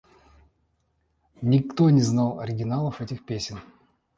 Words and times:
Никто 1.43 1.91
не 1.91 2.01
знал 2.01 2.39
оригиналов 2.39 3.01
этих 3.01 3.23
песен. 3.23 3.59